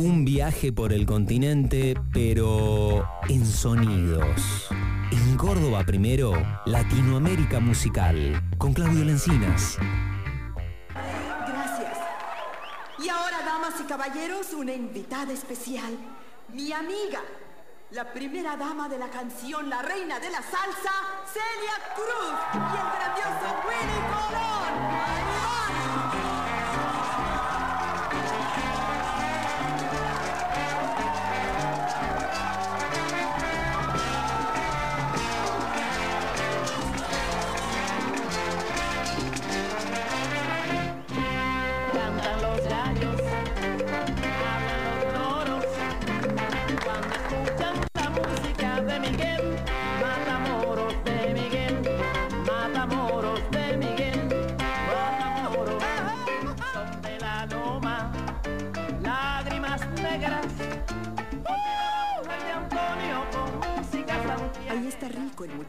[0.00, 4.68] Un viaje por el continente, pero en sonidos.
[5.10, 6.34] En Córdoba primero,
[6.66, 9.76] Latinoamérica Musical, con Claudio Lencinas.
[10.94, 11.98] Gracias.
[13.00, 15.92] Y ahora, damas y caballeros, una invitada especial.
[16.54, 17.20] Mi amiga,
[17.90, 20.92] la primera dama de la canción, la reina de la salsa,
[21.26, 22.38] Celia Cruz.
[22.54, 24.57] Y el grandioso Willy Colón.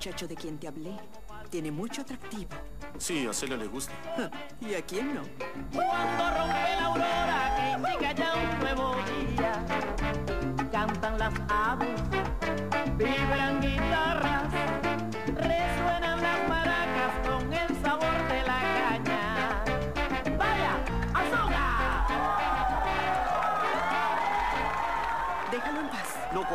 [0.10, 0.98] Muchacho de quien te hablé.
[1.52, 2.50] Tiene mucho atractivo.
[2.98, 3.94] Sí, a Celia le gusta.
[4.60, 5.22] ¿Y a quién no?
[5.72, 8.96] Cuando rompe la aurora que indica ya un nuevo
[9.36, 9.64] día,
[10.72, 12.02] cantan las aves,
[12.98, 14.19] vibran guitarras,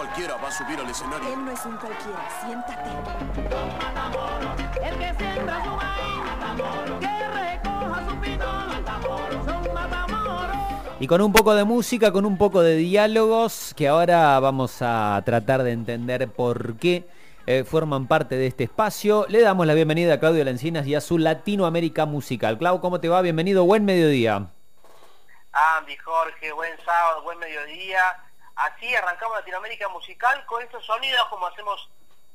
[0.04, 1.32] cualquiera va a subir al escenario.
[1.32, 2.28] Él no es un cualquiera.
[2.44, 2.90] Siéntate.
[3.82, 10.56] Matamoros, el que siembra su maíz, Matamoros, que recoja su pino, Matamoros, son Matamoros.
[11.00, 15.22] Y con un poco de música, con un poco de diálogos, que ahora vamos a
[15.24, 17.08] tratar de entender por qué
[17.46, 19.24] eh, forman parte de este espacio.
[19.30, 22.58] Le damos la bienvenida a Claudio Lencinas y a su Latinoamérica Musical.
[22.58, 23.22] Clau, ¿cómo te va?
[23.22, 24.50] Bienvenido, buen mediodía.
[25.78, 28.00] Andy, Jorge, buen sábado, buen mediodía.
[28.56, 31.88] Así arrancamos Latinoamérica Musical con estos sonidos como hacemos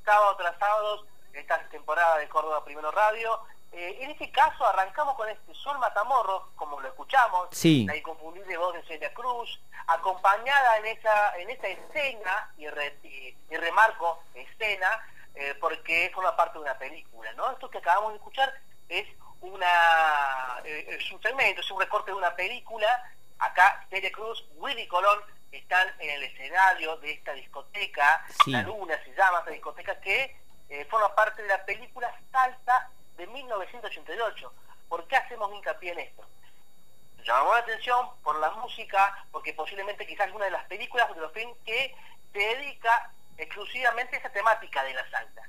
[0.03, 3.41] sábado tras sábado esta temporada de Córdoba Primero Radio.
[3.71, 7.85] Eh, en este caso arrancamos con este Sol Matamoros, como lo escuchamos, Sí.
[7.85, 13.37] la inconfundible voz de Celia Cruz, acompañada en esa, en esa escena, y, re- y-
[13.49, 17.52] y remarco escena, eh, porque forma parte de una película, ¿no?
[17.52, 18.53] Esto que acabamos de escuchar
[18.89, 19.08] es
[19.41, 23.11] una eh, es un segmento, es un recorte de una película.
[23.37, 25.19] Acá Celia Cruz, Willy Colón
[25.52, 28.52] están en el escenario de esta discoteca, Sí.
[28.52, 30.36] La Luna se llama esta discoteca que
[30.70, 34.54] eh, forma parte de la película Salsa de 1988.
[34.88, 36.26] ¿Por qué hacemos hincapié en esto?
[37.26, 41.20] llamamos la atención por la música, porque posiblemente quizás es una de las películas de
[41.21, 41.93] los films que
[42.33, 45.42] se dedica exclusivamente a esa temática de la salsa.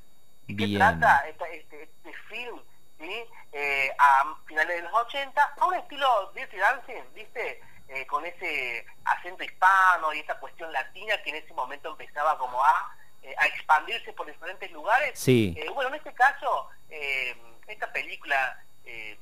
[0.48, 0.78] ¿Y qué Bien.
[0.78, 2.60] trata esta- este, este film
[2.98, 3.24] ¿sí?
[3.52, 7.62] Eh, a finales de los 80 a un estilo Dirty Dancing, ¿viste?
[7.92, 12.64] Eh, con ese acento hispano y esa cuestión latina que en ese momento empezaba como
[12.64, 15.18] a, eh, a expandirse por diferentes lugares.
[15.18, 15.54] Sí.
[15.56, 17.34] Eh, bueno, en este caso, eh,
[17.66, 19.18] esta película eh,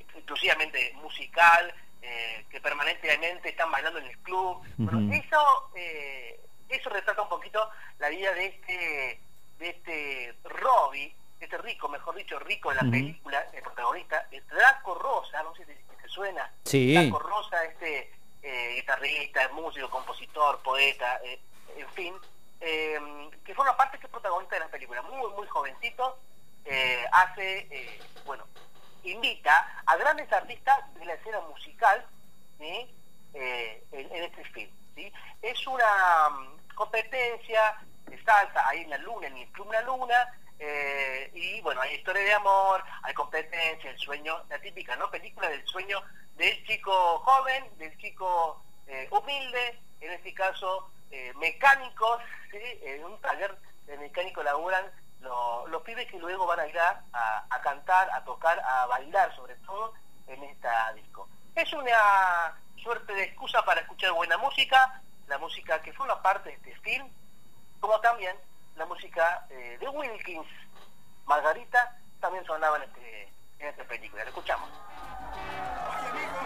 [0.00, 1.74] exclusivamente musical,
[2.50, 4.62] que permanentemente están bailando en el club.
[4.76, 9.20] Bueno, eso, eh, eso retrata un poquito la vida de este,
[9.58, 14.94] de este Robbie, este rico, mejor dicho, rico de la película, el protagonista, el Draco
[14.94, 16.50] Rosa, no sé si te, te suena.
[16.64, 16.94] Sí.
[16.94, 18.12] Draco Rosa, este
[18.42, 21.40] eh, guitarrista, músico, compositor, poeta, eh,
[21.76, 22.14] en fin,
[22.60, 26.18] eh, que forma parte que es protagonista de la película, muy, muy jovencito,
[26.64, 28.44] eh, hace, eh, bueno,
[29.02, 32.04] invita a grandes artistas de la escena musical
[32.58, 32.94] ¿sí?
[33.32, 34.70] En, en este film.
[34.94, 35.10] ¿sí?
[35.40, 37.76] Es una mm, competencia
[38.06, 41.94] de salsa ahí en la luna, en el Club La Luna, eh, y bueno, hay
[41.94, 45.10] historia de amor, hay competencia, el sueño, la típica ¿no?
[45.10, 46.02] película del sueño
[46.36, 52.58] del chico joven, del chico eh, humilde, en este caso eh, mecánicos, ¿sí?
[52.82, 53.56] en un taller
[53.86, 54.84] de mecánico laburan
[55.20, 58.86] lo- los pibes que luego van a ir a, a- a cantar, a tocar, a
[58.86, 59.94] bailar sobre todo
[60.28, 61.28] en esta disco.
[61.54, 66.54] Es una suerte de excusa para escuchar buena música, la música que forma parte de
[66.56, 67.08] este film,
[67.80, 68.36] como también
[68.76, 70.46] la música eh, de Wilkins.
[71.26, 74.24] Margarita también sonaba en, este, en esta película.
[74.24, 74.68] La escuchamos.
[74.68, 76.40] Oye, amigo,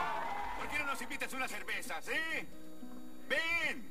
[0.59, 2.47] ¿por qué no nos invitas unas cervezas, eh?
[3.29, 3.91] ¡Ven!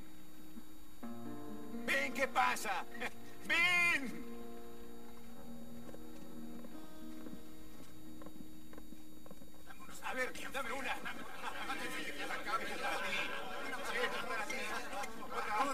[1.86, 2.84] ¡Ven, qué pasa!
[3.46, 4.34] ¡Ven!
[10.06, 10.96] A ver, dame una.
[15.60, 15.74] Oh,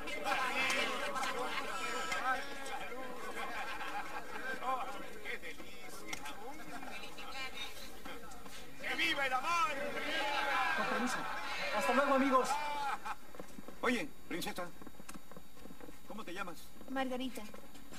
[16.08, 16.68] ¿cómo te llamas?
[16.90, 17.42] Margarita.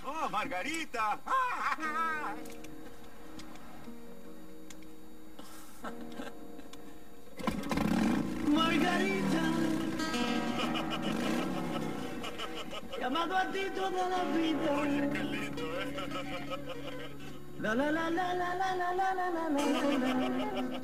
[0.05, 1.19] ¡Oh, Margarita!
[1.27, 2.35] ¡Ah!
[8.49, 9.43] Margarita,
[12.99, 14.73] llamado a ti toda la vida.
[14.81, 15.97] Oye, qué lindo, ¿eh?
[17.61, 20.81] La la la la la la la la la la la la.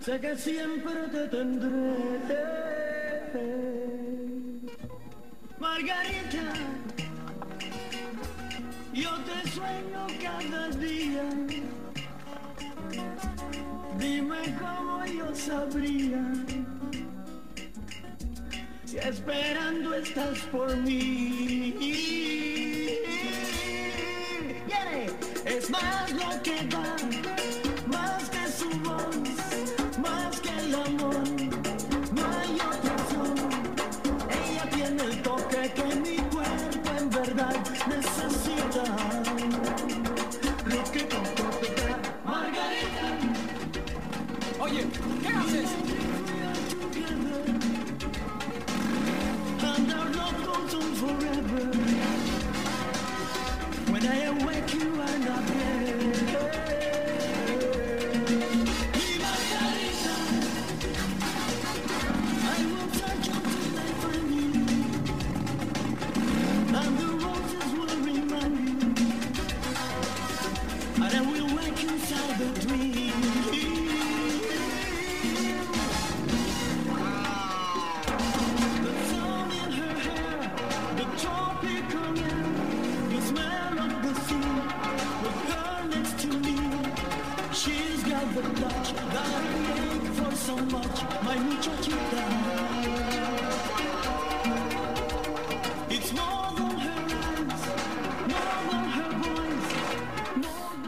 [0.00, 2.73] Sé que siempre te tendré.
[5.74, 6.52] Margarita,
[8.92, 11.24] yo te sueño cada día.
[13.98, 16.22] Dime cómo yo sabría
[18.84, 21.74] si esperando estás por mí.
[25.44, 26.96] Es más lo que da,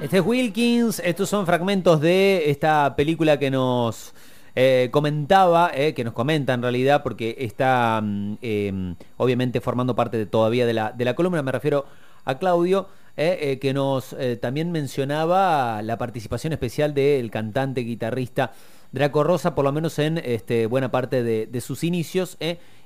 [0.07, 4.15] Este es Wilkins, estos son fragmentos de esta película que nos
[4.59, 10.25] eh, comentaba, eh, que nos comenta en realidad, porque está mm, eh, obviamente formando parte
[10.25, 11.85] todavía de la, de la columna, me refiero
[12.25, 12.89] a Claudio,
[13.19, 18.53] eh, que nos también mencionaba la participación especial del cantante, guitarrista
[18.93, 22.37] Draco Rosa, por lo menos en este, buena parte de, de sus inicios,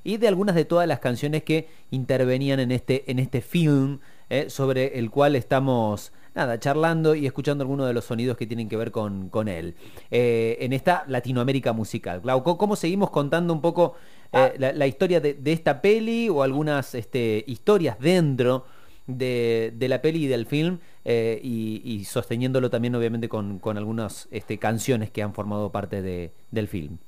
[0.05, 4.01] y de algunas de todas las canciones que intervenían en este, en este film,
[4.31, 8.69] eh, sobre el cual estamos nada, charlando y escuchando algunos de los sonidos que tienen
[8.69, 9.75] que ver con, con él.
[10.11, 12.23] Eh, en esta Latinoamérica musical.
[12.23, 13.95] Clau, ¿cómo- ¿cómo seguimos contando un poco
[14.33, 18.65] eh, la, la historia de, de esta peli o algunas este, historias dentro
[19.09, 23.77] de, de la peli y del film eh, y, y sosteniéndolo también obviamente con, con
[23.77, 26.99] algunas este, canciones que han formado parte de- del film?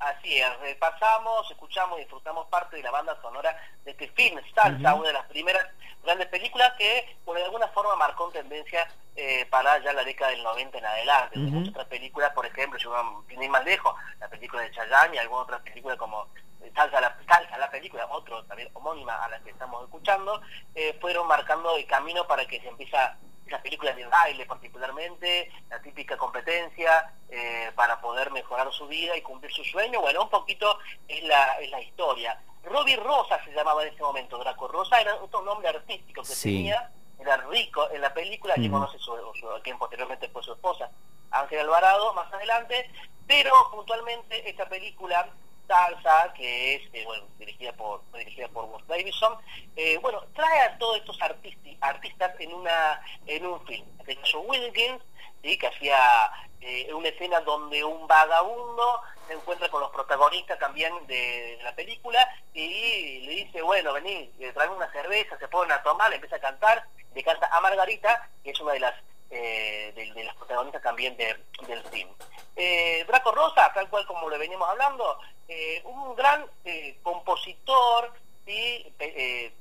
[0.00, 3.54] Así es, repasamos, escuchamos y disfrutamos parte de la banda sonora
[3.84, 5.66] de este film, Salsa, una de las primeras
[6.02, 10.42] grandes películas que bueno, de alguna forma marcó tendencia eh, para ya la década del
[10.42, 11.38] 90 en adelante.
[11.38, 15.42] Muchas otras películas, por ejemplo, yo ir más lejos, la película de Chayanne y alguna
[15.42, 16.28] otra película como
[16.62, 20.40] eh, Salsa la, Salsa, la película, otro también homónima a la que estamos escuchando,
[20.74, 23.18] eh, fueron marcando el camino para que se empieza
[23.50, 29.22] esas películas de baile particularmente, la típica competencia eh, para poder mejorar su vida y
[29.22, 30.00] cumplir su sueño.
[30.00, 32.40] Bueno, un poquito es la, es la historia.
[32.62, 36.56] Robbie Rosa se llamaba en ese momento, Draco Rosa era otro nombre artístico que Sí.
[36.58, 38.80] tenía, era rico en la película, quien Ujú.
[38.82, 40.90] conoce su, su- quien posteriormente fue su esposa,
[41.32, 42.88] Ángel Alvarado, más adelante,
[43.26, 45.28] pero puntualmente esta película
[45.74, 49.38] Salsa, que es eh, bueno, dirigida por dirigida por Wes Davidson,
[49.76, 53.86] eh, bueno, trae a todos estos artisti- artistas en una en un film.
[54.00, 55.00] Este caso Wilkins,
[55.42, 55.56] ¿sí?
[55.56, 56.28] que hacía
[56.60, 61.72] eh, una escena donde un vagabundo se encuentra con los protagonistas también de, de la
[61.76, 66.16] película y le dice, bueno, vení, eh, trae una cerveza, se ponen a tomar, le
[66.16, 66.84] empieza a cantar,
[67.14, 68.94] le canta a Margarita, que es una de las
[69.32, 71.36] eh, de, de las protagonistas también de-
[71.68, 72.10] del film.
[72.56, 75.16] Eh, Draco Rosa, tal cual como le veníamos hablando,
[75.50, 78.12] eh, un gran eh, compositor.
[78.44, 79.52] Pe- eh,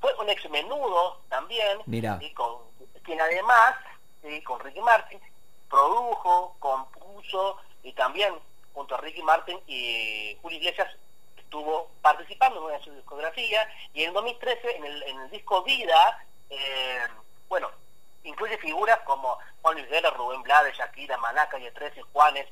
[0.00, 2.18] fue un ex menudo también, Mira.
[2.20, 2.32] ¿sí?
[2.32, 2.58] con,
[3.02, 3.74] quien además,
[4.44, 5.20] con Ricky Martin,
[5.68, 8.34] produjo, compuso y también
[8.72, 10.88] junto a Ricky Martin y Julio Iglesias
[11.36, 17.00] estuvo participando en sus discografías y en 2013 en el, en el disco Vida, eh,
[17.48, 17.68] bueno,
[18.24, 22.46] incluye figuras como Juan Luis Guerra, Rubén Blades, Shakira, Manaca, y 13 Juanes,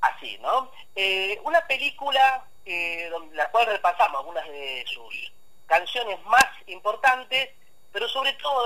[0.00, 0.70] así, ¿no?
[0.94, 5.32] Eh, una película eh, la cual repasamos algunas de sus
[5.66, 7.50] canciones más importantes,
[7.92, 8.64] pero sobre todo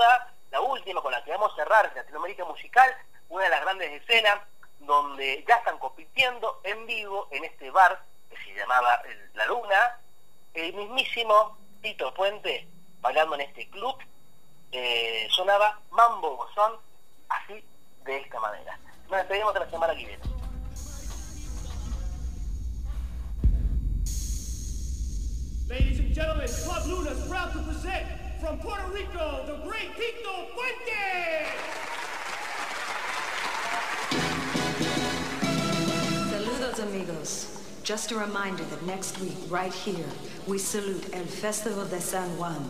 [0.51, 2.95] la última con la que vamos a cerrar, Latinoamérica Musical,
[3.29, 4.39] una de las grandes escenas
[4.79, 9.01] donde ya están compitiendo en vivo en este bar que se llamaba
[9.33, 9.99] La Luna,
[10.53, 12.67] el mismísimo Tito Puente,
[13.01, 13.97] bailando en este club,
[14.71, 16.73] eh, sonaba Mambo Bozón,
[17.29, 17.63] así,
[18.03, 18.77] de esta manera.
[19.09, 20.34] Nos despedimos de la semana que viene.
[25.67, 28.05] Ladies and gentlemen, Club Luna is proud to present
[28.39, 31.47] from Puerto Rico, the great Tito Puente!
[36.29, 37.63] Saludos amigos.
[37.81, 40.05] Just a reminder that next week, right here,
[40.45, 42.69] we salute El Festival de San Juan.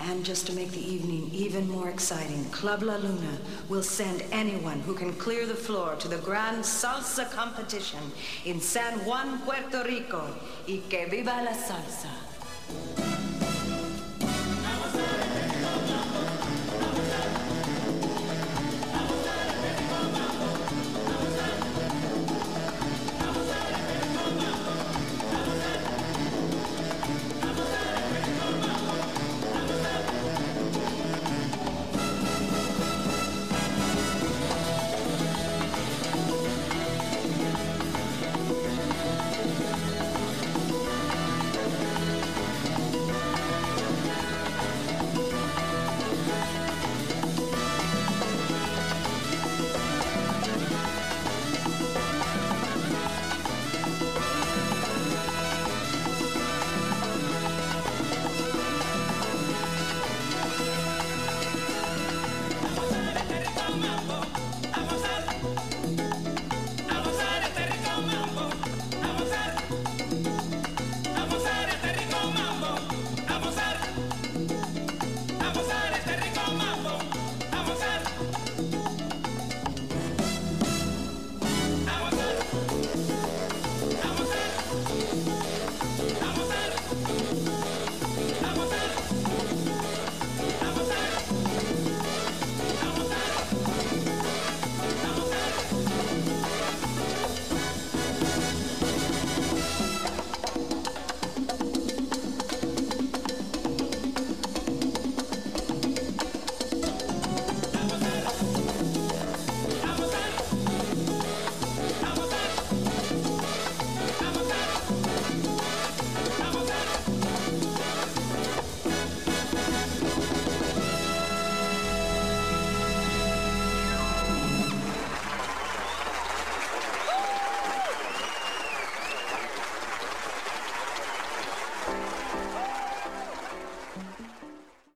[0.00, 3.38] And just to make the evening even more exciting, Club La Luna
[3.68, 8.12] will send anyone who can clear the floor to the grand salsa competition
[8.44, 10.22] in San Juan, Puerto Rico.
[10.66, 13.07] Y que viva la salsa.